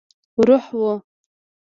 [0.47, 0.93] روح وو.